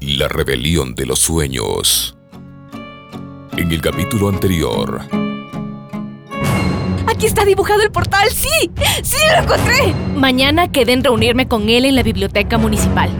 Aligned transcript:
la 0.00 0.28
rebelión 0.28 0.94
de 0.94 1.06
los 1.06 1.18
sueños. 1.18 2.16
En 3.56 3.72
el 3.72 3.80
capítulo 3.80 4.28
anterior. 4.28 5.00
Aquí 7.06 7.26
está 7.26 7.44
dibujado 7.44 7.82
el 7.82 7.90
portal, 7.90 8.28
sí, 8.30 8.70
sí 9.02 9.16
lo 9.34 9.42
encontré. 9.42 9.94
Mañana 10.14 10.70
quedé 10.70 10.92
en 10.92 11.02
reunirme 11.02 11.48
con 11.48 11.68
él 11.68 11.84
en 11.84 11.96
la 11.96 12.02
biblioteca 12.02 12.58
municipal. 12.58 13.10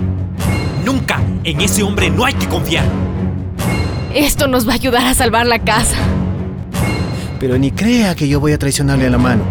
Nunca, 0.85 1.21
en 1.45 1.61
ese 1.61 1.83
hombre 1.83 2.11
no 2.11 2.25
hay 2.25 2.35
que 2.35 2.47
confiar. 2.47 2.85
Esto 4.15 4.47
nos 4.47 4.67
va 4.67 4.73
a 4.73 4.77
ayudar 4.77 5.07
a 5.07 5.15
salvar 5.15 5.47
la 5.47 5.59
casa. 5.59 5.97
Pero 7.41 7.59
ni 7.59 7.71
crea 7.71 8.15
que 8.15 8.29
yo 8.29 8.41
voy 8.41 8.53
a 8.53 8.59
traicionarle 8.59 9.07
a 9.07 9.11
la 9.11 9.19
mano. 9.19 9.43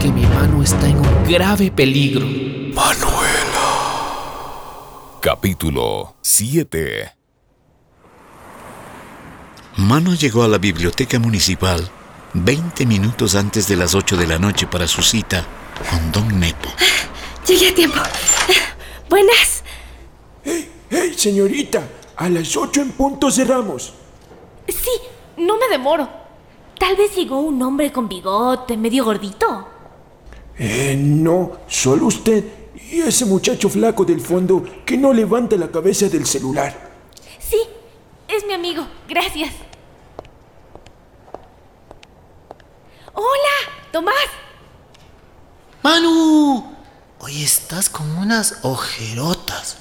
Que 0.00 0.10
mi 0.10 0.22
mano 0.22 0.62
está 0.62 0.88
en 0.88 0.96
un 0.96 1.24
grave 1.28 1.70
peligro. 1.70 2.26
Manuela. 2.74 3.19
Capítulo 5.20 6.16
7 6.22 7.14
Mano 9.76 10.14
llegó 10.14 10.44
a 10.44 10.48
la 10.48 10.56
biblioteca 10.56 11.18
municipal 11.18 11.90
20 12.32 12.86
minutos 12.86 13.34
antes 13.34 13.68
de 13.68 13.76
las 13.76 13.94
8 13.94 14.16
de 14.16 14.26
la 14.26 14.38
noche 14.38 14.66
para 14.66 14.88
su 14.88 15.02
cita 15.02 15.44
con 15.90 16.10
Don 16.10 16.40
Nepo. 16.40 16.70
Llegué 17.46 17.68
a 17.68 17.74
tiempo. 17.74 17.98
Buenas. 19.10 19.62
¡Hey, 20.42 20.70
hey, 20.88 21.12
señorita! 21.14 21.86
A 22.16 22.30
las 22.30 22.56
8 22.56 22.80
en 22.80 22.92
punto 22.92 23.30
cerramos. 23.30 23.92
Sí, 24.68 24.90
no 25.36 25.58
me 25.58 25.68
demoro. 25.68 26.08
Tal 26.78 26.96
vez 26.96 27.14
llegó 27.14 27.40
un 27.40 27.60
hombre 27.60 27.92
con 27.92 28.08
bigote, 28.08 28.74
medio 28.78 29.04
gordito. 29.04 29.68
Eh, 30.56 30.96
no, 30.98 31.58
solo 31.68 32.06
usted 32.06 32.59
y 32.74 33.00
ese 33.00 33.24
muchacho 33.24 33.68
flaco 33.68 34.04
del 34.04 34.20
fondo 34.20 34.64
que 34.84 34.96
no 34.96 35.12
levanta 35.12 35.56
la 35.56 35.70
cabeza 35.70 36.08
del 36.08 36.26
celular. 36.26 36.90
Sí, 37.38 37.60
es 38.28 38.46
mi 38.46 38.52
amigo. 38.52 38.86
Gracias. 39.08 39.52
Hola, 43.12 43.90
Tomás. 43.92 44.14
Manu, 45.82 46.76
hoy 47.18 47.42
estás 47.42 47.88
con 47.88 48.10
unas 48.18 48.60
ojerotas. 48.62 49.78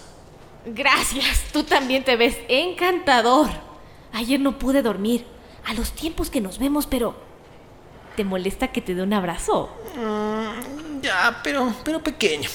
Gracias, 0.66 1.46
tú 1.52 1.64
también 1.64 2.04
te 2.04 2.16
ves 2.16 2.38
encantador. 2.48 3.50
Ayer 4.14 4.40
no 4.40 4.58
pude 4.58 4.82
dormir. 4.82 5.26
A 5.66 5.74
los 5.74 5.92
tiempos 5.92 6.30
que 6.30 6.42
nos 6.42 6.58
vemos, 6.58 6.88
pero... 6.88 7.16
¿Te 8.16 8.24
molesta 8.24 8.70
que 8.72 8.82
te 8.82 8.96
dé 8.96 9.04
un 9.04 9.14
abrazo? 9.14 9.70
Mm, 9.96 11.02
ya, 11.02 11.40
pero, 11.44 11.74
pero 11.84 12.04
pequeño. 12.04 12.50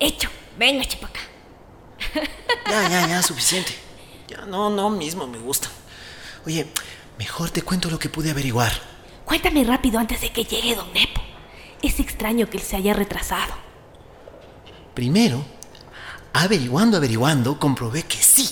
Hecho. 0.00 0.28
Venga, 0.58 0.84
chipaca. 0.84 1.20
Ya, 2.66 2.88
ya, 2.88 3.06
ya, 3.06 3.22
suficiente. 3.22 3.72
Ya, 4.28 4.46
no, 4.46 4.70
no, 4.70 4.90
mismo 4.90 5.26
me 5.26 5.38
gusta. 5.38 5.68
Oye, 6.46 6.66
mejor 7.18 7.50
te 7.50 7.62
cuento 7.62 7.90
lo 7.90 7.98
que 7.98 8.08
pude 8.08 8.30
averiguar. 8.30 8.72
Cuéntame 9.24 9.62
rápido 9.64 9.98
antes 9.98 10.20
de 10.20 10.32
que 10.32 10.44
llegue 10.44 10.74
Don 10.74 10.92
Nepo. 10.92 11.20
Es 11.82 12.00
extraño 12.00 12.48
que 12.48 12.56
él 12.56 12.62
se 12.62 12.76
haya 12.76 12.94
retrasado. 12.94 13.54
Primero, 14.94 15.44
averiguando, 16.32 16.96
averiguando, 16.96 17.58
comprobé 17.58 18.02
que 18.02 18.16
sí. 18.16 18.50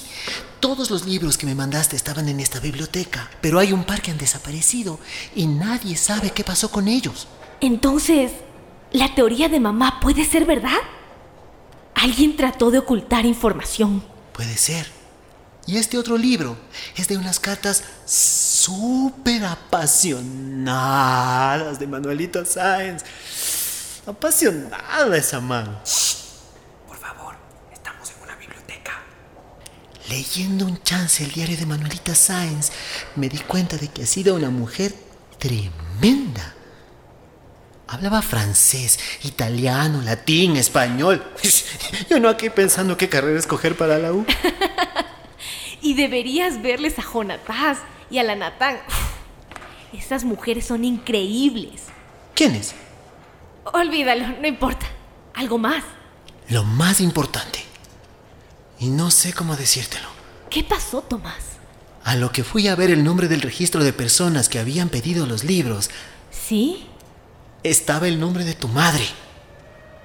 Todos 0.61 0.91
los 0.91 1.07
libros 1.07 1.39
que 1.39 1.47
me 1.47 1.55
mandaste 1.55 1.97
estaban 1.97 2.29
en 2.29 2.41
esta 2.41 2.61
biblioteca, 2.61 3.31
pero 3.41 3.59
hay 3.59 3.73
un 3.73 3.85
par 3.85 4.03
que 4.03 4.11
han 4.11 4.19
desaparecido 4.19 4.99
y 5.35 5.47
nadie 5.47 5.97
sabe 5.97 6.31
qué 6.31 6.43
pasó 6.43 6.71
con 6.71 6.89
ellos. 6.89 7.29
Entonces, 7.61 8.33
¿la 8.93 9.15
teoría 9.15 9.49
de 9.49 9.61
mamá 9.61 10.01
puede 10.01 10.25
ser 10.25 10.45
verdad? 10.45 10.79
Alguien 12.09 12.37
trató 12.37 12.71
de 12.71 12.79
ocultar 12.79 13.27
información. 13.27 14.03
Puede 14.33 14.57
ser. 14.57 14.87
Y 15.67 15.77
este 15.77 15.99
otro 15.99 16.17
libro 16.17 16.57
es 16.97 17.07
de 17.07 17.19
unas 17.19 17.39
cartas 17.39 17.85
súper 18.07 19.45
apasionadas 19.45 20.19
de 21.79 21.87
Manuelita 21.87 22.47
Sáenz. 22.47 23.05
Apasionada 24.07 25.19
esa 25.19 25.39
man. 25.41 25.83
Por 26.87 26.97
favor, 26.97 27.35
estamos 27.75 28.11
en 28.11 28.23
una 28.23 28.37
biblioteca. 28.37 29.03
Leyendo 30.09 30.65
un 30.65 30.83
chance 30.83 31.23
el 31.23 31.33
diario 31.33 31.59
de 31.59 31.67
Manuelita 31.67 32.15
Sáenz, 32.15 32.71
me 33.17 33.29
di 33.29 33.37
cuenta 33.41 33.77
de 33.77 33.89
que 33.89 34.05
ha 34.05 34.07
sido 34.07 34.35
una 34.35 34.49
mujer 34.49 34.95
tremenda. 35.39 36.55
Hablaba 37.91 38.21
francés, 38.21 38.99
italiano, 39.25 40.03
latín, 40.03 40.57
español. 40.57 41.25
Yo 42.11 42.21
no 42.21 42.29
aquí 42.29 42.51
pensando 42.51 42.99
qué 42.99 43.09
carrera 43.09 43.39
escoger 43.39 43.79
para 43.79 43.99
la 43.99 44.13
U. 44.13 44.27
y 45.81 45.95
deberías 45.95 46.61
verles 46.61 46.99
a 46.99 47.03
Jonatás 47.03 47.79
y 48.11 48.19
a 48.19 48.25
la 48.25 48.37
Natán. 48.37 48.77
Esas 49.95 50.25
mujeres 50.25 50.67
son 50.67 50.85
increíbles. 50.85 51.85
¿Quiénes? 52.35 52.75
Olvídalo, 53.65 54.37
no 54.39 54.47
importa. 54.47 54.87
Algo 55.33 55.57
más. 55.57 55.83
Lo 56.51 56.65
más 56.65 57.01
importante. 57.01 57.61
Y 58.79 58.89
no 58.89 59.11
sé 59.11 59.33
cómo 59.33 59.57
decírtelo. 59.57 60.09
¿Qué 60.51 60.63
pasó, 60.63 61.01
Tomás? 61.01 61.57
A 62.05 62.17
lo 62.17 62.33
que 62.33 62.45
fui 62.45 62.69
a 62.69 62.75
ver 62.75 62.91
el 62.91 63.03
nombre 63.03 63.29
del 63.29 63.41
registro 63.41 63.83
de 63.83 63.95
personas 63.95 64.51
que 64.51 64.59
habían 64.59 64.91
pedido 64.91 65.27
los 65.27 65.45
libros. 65.45 65.89
¿Sí? 66.31 66.87
Estaba 67.63 68.09
el 68.09 68.19
nombre 68.21 68.45
de 68.45 68.55
tu 68.55 68.69
madre, 68.69 69.05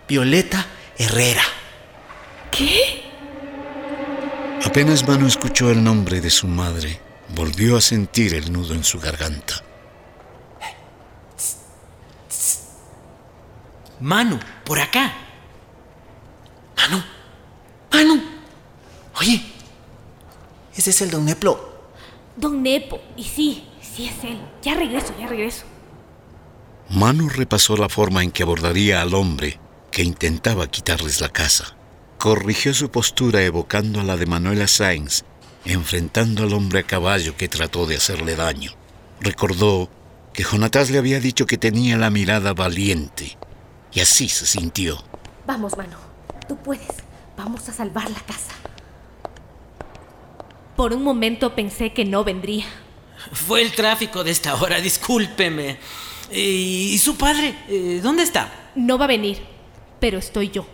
Violeta 0.08 0.66
Herrera. 0.97 1.44
¿Qué? 2.52 3.03
Apenas 4.66 5.08
Manu 5.08 5.28
escuchó 5.28 5.69
el 5.72 5.84
nombre 5.84 6.22
de 6.22 6.30
su 6.30 6.47
madre, 6.47 7.00
volvió 7.36 7.78
a 7.78 7.81
sentir 7.81 8.34
el 8.34 8.52
nudo 8.52 8.74
en 8.74 8.84
su 8.84 9.00
garganta. 9.00 9.63
Manu, 14.00 14.40
por 14.66 14.80
acá. 14.80 15.13
Manu, 16.75 17.03
Manu. 17.92 18.22
Oye, 19.19 19.42
ese 20.75 20.90
es 20.90 21.02
el 21.02 21.12
don 21.12 21.25
Neplo. 21.25 21.74
Don 22.36 22.63
Nepo, 22.63 23.00
y 23.16 23.24
sí, 23.24 23.68
sí 23.81 24.08
es 24.08 24.24
él. 24.24 24.40
Ya 24.62 24.74
regreso, 24.74 25.13
ya 25.19 25.28
regreso. 25.28 25.66
Manu 26.90 27.30
repasó 27.30 27.78
la 27.78 27.90
forma 27.90 28.24
en 28.24 28.32
que 28.32 28.44
abordaría 28.44 29.02
al 29.02 29.14
hombre 29.14 29.60
que 29.92 30.04
intentaba 30.04 30.68
quitarles 30.68 31.22
la 31.22 31.30
casa. 31.30 31.76
Corrigió 32.18 32.74
su 32.74 32.90
postura 32.90 33.44
evocando 33.44 34.00
a 34.00 34.04
la 34.04 34.18
de 34.18 34.26
Manuela 34.26 34.68
Sainz, 34.68 35.24
enfrentando 35.66 36.44
al 36.44 36.54
hombre 36.54 36.80
a 36.80 36.84
caballo 36.84 37.38
que 37.38 37.48
trató 37.48 37.86
de 37.86 37.98
hacerle 37.98 38.36
daño. 38.36 38.72
Recordó 39.22 39.90
que 40.34 40.44
Jonatás 40.44 40.90
le 40.90 40.98
había 40.98 41.20
dicho 41.20 41.46
que 41.46 41.58
tenía 41.58 41.98
la 41.98 42.10
mirada 42.10 42.54
valiente, 42.54 43.38
y 43.92 44.00
así 44.00 44.30
se 44.30 44.46
sintió. 44.46 45.04
Vamos, 45.46 45.78
Manu, 45.78 45.98
tú 46.48 46.58
puedes. 46.58 47.04
Vamos 47.38 47.68
a 47.70 47.74
salvar 47.74 48.10
la 48.10 48.19
casa. 48.19 48.54
Por 50.75 50.94
un 50.94 51.04
momento 51.04 51.56
pensé 51.56 51.94
que 51.94 52.06
no 52.06 52.24
vendría. 52.24 52.66
Fue 53.31 53.62
el 53.62 53.72
tráfico 53.74 54.24
de 54.24 54.31
esta 54.31 54.56
hora, 54.56 54.81
discúlpeme. 54.81 55.78
¿Y 56.33 56.97
su 56.97 57.18
padre? 57.18 57.56
Eh, 57.69 58.00
¿Dónde 58.01 58.24
está? 58.24 58.71
No 58.75 58.97
va 58.97 59.06
a 59.06 59.07
venir, 59.07 59.38
pero 60.00 60.18
estoy 60.18 60.50
yo. 60.50 60.65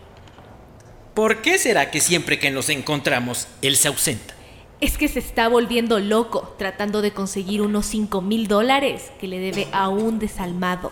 ¿Por 1.13 1.41
qué 1.41 1.57
será 1.57 1.91
que 1.91 1.99
siempre 1.99 2.39
que 2.39 2.49
nos 2.49 2.69
encontramos, 2.69 3.47
él 3.61 3.75
se 3.75 3.89
ausenta? 3.89 4.35
Es 4.79 4.97
que 4.97 5.09
se 5.09 5.19
está 5.19 5.49
volviendo 5.49 5.99
loco 5.99 6.55
tratando 6.57 7.01
de 7.01 7.11
conseguir 7.11 7.61
unos 7.61 7.85
5 7.87 8.21
mil 8.21 8.47
dólares 8.47 9.11
que 9.19 9.27
le 9.27 9.39
debe 9.39 9.67
a 9.73 9.89
un 9.89 10.19
desalmado. 10.19 10.91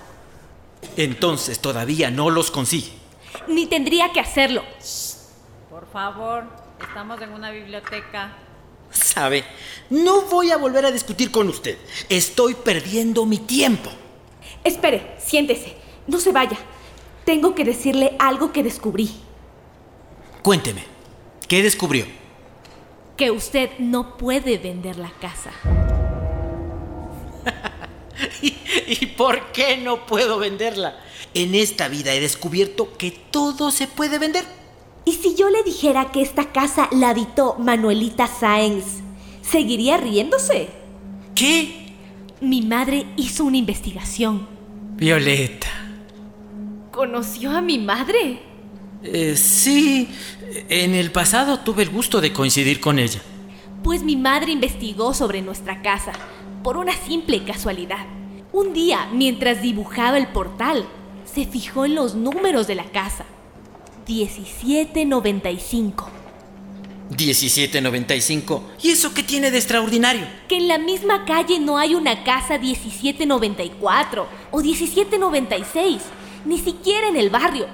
Entonces 0.97 1.59
todavía 1.59 2.11
no 2.11 2.29
los 2.29 2.51
consigue. 2.51 2.91
Ni 3.47 3.67
tendría 3.67 4.11
que 4.11 4.19
hacerlo. 4.19 4.63
Por 5.69 5.89
favor, 5.89 6.43
estamos 6.81 7.21
en 7.21 7.31
una 7.31 7.51
biblioteca. 7.51 8.35
Sabe, 8.91 9.45
no 9.89 10.23
voy 10.23 10.51
a 10.51 10.57
volver 10.57 10.85
a 10.85 10.91
discutir 10.91 11.31
con 11.31 11.47
usted. 11.47 11.77
Estoy 12.09 12.53
perdiendo 12.55 13.25
mi 13.25 13.37
tiempo. 13.37 13.89
Espere, 14.67 15.15
siéntese. 15.17 15.73
No 16.07 16.19
se 16.19 16.33
vaya. 16.33 16.57
Tengo 17.23 17.55
que 17.55 17.63
decirle 17.63 18.17
algo 18.19 18.51
que 18.51 18.63
descubrí. 18.63 19.09
Cuénteme. 20.43 20.83
¿Qué 21.47 21.63
descubrió? 21.63 22.05
Que 23.15 23.31
usted 23.31 23.69
no 23.79 24.17
puede 24.17 24.57
vender 24.57 24.97
la 24.97 25.11
casa. 25.21 25.51
¿Y, 28.41 28.57
y 28.87 29.05
por 29.05 29.53
qué 29.53 29.77
no 29.77 30.05
puedo 30.05 30.37
venderla? 30.37 30.99
En 31.33 31.55
esta 31.55 31.87
vida 31.87 32.13
he 32.13 32.19
descubierto 32.19 32.97
que 32.97 33.11
todo 33.11 33.71
se 33.71 33.87
puede 33.87 34.19
vender. 34.19 34.43
¿Y 35.05 35.13
si 35.13 35.33
yo 35.35 35.49
le 35.49 35.63
dijera 35.63 36.11
que 36.11 36.21
esta 36.21 36.51
casa 36.51 36.89
la 36.91 37.11
habitó 37.11 37.55
Manuelita 37.57 38.27
Sáenz? 38.27 38.83
¿Seguiría 39.41 39.95
riéndose? 39.95 40.67
¿Qué? 41.35 41.93
Mi 42.41 42.63
madre 42.63 43.05
hizo 43.15 43.45
una 43.45 43.55
investigación. 43.55 44.56
Violeta. 44.97 45.67
¿Conoció 46.91 47.51
a 47.51 47.61
mi 47.61 47.77
madre? 47.77 48.41
Eh, 49.03 49.38
sí, 49.38 50.09
en 50.69 50.95
el 50.95 51.11
pasado 51.11 51.59
tuve 51.59 51.83
el 51.83 51.91
gusto 51.91 52.19
de 52.19 52.33
coincidir 52.33 52.79
con 52.79 52.97
ella. 52.97 53.21
Pues 53.83 54.01
mi 54.01 54.15
madre 54.15 54.53
investigó 54.53 55.13
sobre 55.13 55.44
nuestra 55.44 55.83
casa, 55.83 56.13
por 56.63 56.77
una 56.77 56.94
simple 56.94 57.44
casualidad. 57.44 58.07
Un 58.51 58.73
día, 58.73 59.07
mientras 59.13 59.61
dibujaba 59.61 60.17
el 60.17 60.29
portal, 60.29 60.88
se 61.25 61.45
fijó 61.45 61.85
en 61.85 61.93
los 61.93 62.15
números 62.15 62.65
de 62.65 62.73
la 62.73 62.85
casa. 62.85 63.25
1795. 64.07 66.16
1795. 67.09 68.63
¿Y 68.81 68.92
eso 68.92 69.13
qué 69.13 69.24
tiene 69.24 69.51
de 69.51 69.57
extraordinario? 69.57 70.27
Que 70.48 70.57
en 70.57 70.68
la 70.68 70.77
misma 70.77 71.25
calle 71.25 71.59
no 71.59 71.77
hay 71.77 71.95
una 71.95 72.24
casa 72.24 72.57
1794 72.57 74.27
o 74.51 74.62
1796, 74.62 76.01
ni 76.45 76.59
siquiera 76.59 77.07
en 77.07 77.18
el 77.18 77.30
barrio. 77.30 77.68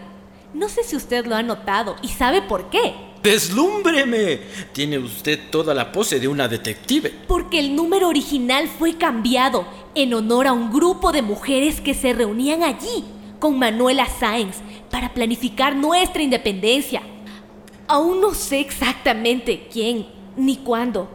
No 0.54 0.70
sé 0.70 0.84
si 0.84 0.96
usted 0.96 1.26
lo 1.26 1.36
ha 1.36 1.44
notado 1.44 1.96
y 2.02 2.10
sabe 2.10 2.42
por 2.42 2.70
qué. 2.70 2.94
¡Deslúmbreme! 3.24 4.42
Tiene 4.74 5.00
usted 5.00 5.50
toda 5.50 5.74
la 5.74 5.92
pose 5.92 6.20
de 6.20 6.28
una 6.28 6.48
detective. 6.48 7.12
Porque 7.28 7.58
el 7.58 7.76
número 7.76 8.10
original 8.10 8.68
fue 8.68 8.98
cambiado 8.98 9.66
en 9.96 10.14
honor 10.14 10.48
a 10.48 10.54
un 10.54 10.72
grupo 10.72 11.12
de 11.12 11.22
mujeres 11.22 11.80
que 11.80 11.94
se 11.94 12.14
reunían 12.14 12.64
allí 12.64 13.06
con 13.40 13.58
Manuela 13.58 14.08
Sáenz 14.08 14.58
para 14.92 15.14
planificar 15.14 15.76
nuestra 15.76 16.22
independencia. 16.22 17.02
Aún 17.88 18.22
no 18.22 18.34
sé 18.34 18.60
exactamente 18.60 19.68
quién 19.72 20.08
ni 20.38 20.58
cuándo, 20.58 21.10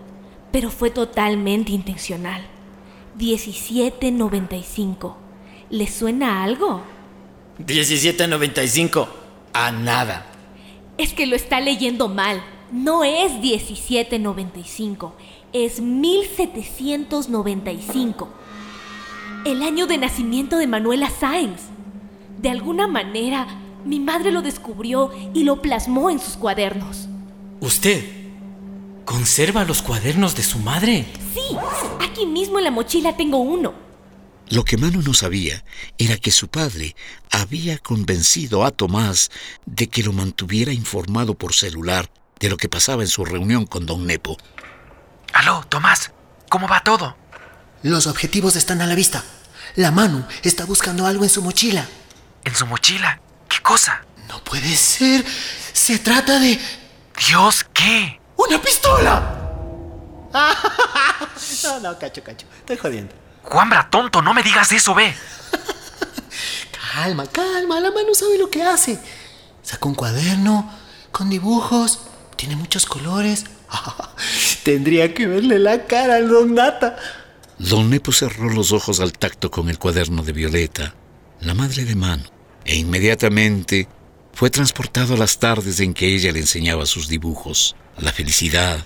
pero 0.52 0.70
fue 0.70 0.90
totalmente 0.90 1.72
intencional. 1.72 2.46
1795. 3.16 5.16
¿Le 5.70 5.86
suena 5.86 6.42
algo? 6.42 6.82
1795. 7.58 9.08
A 9.52 9.72
nada. 9.72 10.26
Es 10.98 11.12
que 11.12 11.26
lo 11.26 11.36
está 11.36 11.60
leyendo 11.60 12.08
mal. 12.08 12.42
No 12.70 13.02
es 13.02 13.32
1795, 13.40 15.14
es 15.54 15.80
1795. 15.80 18.28
El 19.46 19.62
año 19.62 19.86
de 19.86 19.96
nacimiento 19.96 20.58
de 20.58 20.66
Manuela 20.66 21.08
Sáenz. 21.08 21.62
De 22.38 22.50
alguna 22.50 22.86
manera, 22.86 23.46
mi 23.84 24.00
madre 24.00 24.32
lo 24.32 24.42
descubrió 24.42 25.10
y 25.34 25.44
lo 25.44 25.62
plasmó 25.62 26.10
en 26.10 26.20
sus 26.20 26.36
cuadernos. 26.36 27.08
¿Usted 27.60 28.04
conserva 29.04 29.64
los 29.64 29.82
cuadernos 29.82 30.36
de 30.36 30.42
su 30.42 30.58
madre? 30.58 31.06
Sí, 31.34 31.56
aquí 32.00 32.26
mismo 32.26 32.58
en 32.58 32.64
la 32.64 32.70
mochila 32.70 33.16
tengo 33.16 33.38
uno. 33.38 33.74
Lo 34.50 34.64
que 34.64 34.78
Manu 34.78 35.02
no 35.02 35.12
sabía 35.12 35.62
era 35.98 36.16
que 36.16 36.30
su 36.30 36.48
padre 36.48 36.96
había 37.30 37.78
convencido 37.78 38.64
a 38.64 38.70
Tomás 38.70 39.30
de 39.66 39.88
que 39.88 40.02
lo 40.02 40.12
mantuviera 40.12 40.72
informado 40.72 41.34
por 41.34 41.54
celular 41.54 42.10
de 42.40 42.48
lo 42.48 42.56
que 42.56 42.68
pasaba 42.68 43.02
en 43.02 43.08
su 43.08 43.24
reunión 43.24 43.66
con 43.66 43.84
don 43.84 44.06
Nepo. 44.06 44.38
Aló, 45.34 45.64
Tomás, 45.68 46.12
¿cómo 46.48 46.66
va 46.66 46.82
todo? 46.82 47.16
Los 47.82 48.06
objetivos 48.06 48.56
están 48.56 48.80
a 48.80 48.86
la 48.86 48.94
vista. 48.94 49.22
La 49.76 49.90
Manu 49.90 50.24
está 50.42 50.64
buscando 50.64 51.06
algo 51.06 51.24
en 51.24 51.30
su 51.30 51.42
mochila. 51.42 51.86
¿En 52.44 52.54
su 52.54 52.66
mochila? 52.66 53.20
No 54.28 54.42
puede 54.44 54.74
ser. 54.76 55.24
Se 55.72 55.98
trata 55.98 56.38
de... 56.38 56.58
Dios, 57.28 57.66
¿qué? 57.74 58.18
¡Una 58.36 58.62
pistola! 58.62 59.34
no, 61.64 61.80
no, 61.80 61.98
cacho, 61.98 62.22
cacho. 62.22 62.46
Estoy 62.60 62.78
jodiendo. 62.78 63.14
Juanbra, 63.42 63.90
tonto, 63.90 64.22
no 64.22 64.32
me 64.32 64.42
digas 64.42 64.72
eso, 64.72 64.94
ve. 64.94 65.14
Calma, 66.94 67.26
calma. 67.26 67.80
La 67.80 67.90
Manu 67.90 68.14
sabe 68.14 68.38
lo 68.38 68.48
que 68.48 68.62
hace. 68.62 68.98
Saca 69.62 69.86
un 69.86 69.94
cuaderno 69.94 70.72
con 71.12 71.28
dibujos. 71.28 72.00
Tiene 72.36 72.56
muchos 72.56 72.86
colores. 72.86 73.44
Tendría 74.64 75.12
que 75.12 75.26
verle 75.26 75.58
la 75.58 75.84
cara 75.84 76.16
al 76.16 76.28
don 76.28 76.54
Nata. 76.54 76.96
Don 77.58 77.90
Nepo 77.90 78.12
cerró 78.12 78.48
los 78.48 78.72
ojos 78.72 79.00
al 79.00 79.12
tacto 79.12 79.50
con 79.50 79.68
el 79.68 79.78
cuaderno 79.78 80.22
de 80.22 80.32
Violeta, 80.32 80.94
la 81.40 81.54
madre 81.54 81.84
de 81.84 81.96
Manu, 81.96 82.24
e 82.68 82.76
inmediatamente 82.76 83.88
fue 84.34 84.50
transportado 84.50 85.14
a 85.14 85.16
las 85.16 85.38
tardes 85.38 85.80
en 85.80 85.94
que 85.94 86.14
ella 86.14 86.30
le 86.30 86.40
enseñaba 86.40 86.84
sus 86.86 87.08
dibujos. 87.08 87.74
La 87.96 88.12
felicidad 88.12 88.84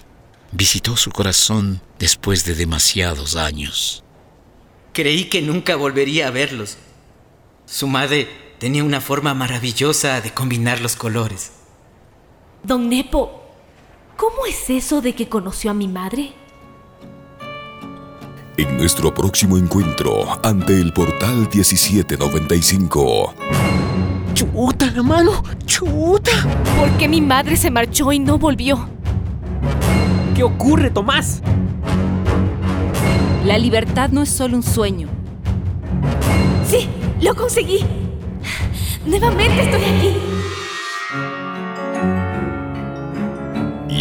visitó 0.52 0.96
su 0.96 1.11
corazón 1.11 1.82
después 1.99 2.44
de 2.44 2.55
demasiados 2.55 3.34
años. 3.37 4.05
Creí 4.93 5.25
que 5.25 5.43
nunca 5.43 5.75
volvería 5.75 6.29
a 6.29 6.31
verlos. 6.31 6.79
Su 7.67 7.88
madre 7.88 8.29
tenía 8.58 8.84
una 8.84 9.00
forma 9.00 9.34
maravillosa 9.34 10.20
de 10.20 10.31
combinar 10.32 10.81
los 10.81 10.94
colores. 10.94 11.50
Don 12.62 12.88
Nepo, 12.88 13.50
¿cómo 14.17 14.46
es 14.46 14.70
eso 14.70 15.02
de 15.02 15.14
que 15.17 15.28
conoció 15.28 15.73
a 15.73 15.75
mi 15.75 15.88
madre? 15.88 16.32
En 18.56 18.76
nuestro 18.76 19.12
próximo 19.12 19.58
encuentro 19.58 20.38
ante 20.44 20.75
el 20.75 20.93
portal 20.93 21.49
1795. 21.52 23.35
¡Chuta, 24.42 24.90
la 24.90 25.02
mano! 25.04 25.30
¡Chuta! 25.66 26.32
¿Por 26.76 26.90
qué 26.98 27.06
mi 27.06 27.20
madre 27.20 27.56
se 27.56 27.70
marchó 27.70 28.10
y 28.10 28.18
no 28.18 28.38
volvió? 28.38 28.88
¿Qué 30.34 30.42
ocurre, 30.42 30.90
Tomás? 30.90 31.40
La 33.44 33.56
libertad 33.56 34.10
no 34.10 34.22
es 34.22 34.30
solo 34.30 34.56
un 34.56 34.64
sueño. 34.64 35.06
¡Sí! 36.66 36.88
¡Lo 37.20 37.36
conseguí! 37.36 37.84
¡Nuevamente 39.06 39.62
estoy 39.62 39.84
aquí! 39.84 40.16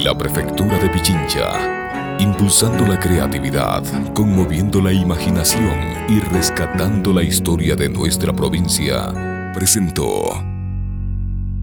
La 0.04 0.18
prefectura 0.18 0.80
de 0.80 0.90
Pichincha, 0.90 2.18
impulsando 2.18 2.88
la 2.88 3.00
creatividad, 3.00 3.84
conmoviendo 4.14 4.82
la 4.82 4.92
imaginación 4.92 5.78
y 6.10 6.20
rescatando 6.20 7.14
la 7.14 7.22
historia 7.22 7.76
de 7.76 7.90
nuestra 7.90 8.34
provincia, 8.34 9.31
presentó 9.54 10.44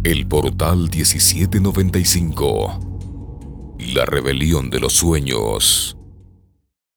El 0.04 0.26
Portal 0.26 0.88
1795, 0.90 2.80
La 3.94 4.04
Rebelión 4.06 4.70
de 4.70 4.80
los 4.80 4.94
Sueños. 4.94 5.97